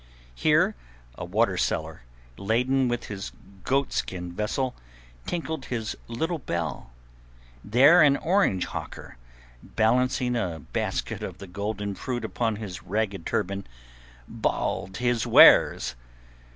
[0.33, 0.73] Here
[1.13, 2.01] a water seller,
[2.35, 3.31] laden with his
[3.63, 4.73] goatskin vessel,
[5.27, 6.89] tinkled his little bell;
[7.63, 9.17] there an orange hawker,
[9.61, 13.67] balancing a basket of the golden fruit upon his ragged turban,
[14.27, 15.93] bawled his wares.